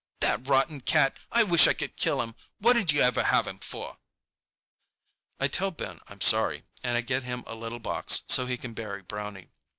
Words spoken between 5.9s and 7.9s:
I'm sorry, and I get him a little